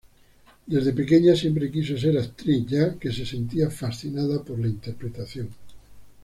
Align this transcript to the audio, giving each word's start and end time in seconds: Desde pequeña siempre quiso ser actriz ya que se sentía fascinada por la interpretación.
Desde 0.65 0.93
pequeña 0.93 1.35
siempre 1.35 1.69
quiso 1.69 1.95
ser 1.95 2.17
actriz 2.17 2.65
ya 2.65 2.95
que 2.97 3.11
se 3.11 3.23
sentía 3.23 3.69
fascinada 3.69 4.41
por 4.43 4.57
la 4.57 4.65
interpretación. 4.65 5.49